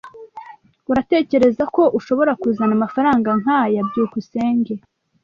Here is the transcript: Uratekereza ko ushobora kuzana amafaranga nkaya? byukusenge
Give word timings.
Uratekereza 0.91 1.63
ko 1.75 1.83
ushobora 1.97 2.31
kuzana 2.41 2.73
amafaranga 2.79 3.29
nkaya? 3.41 3.79
byukusenge 3.89 4.73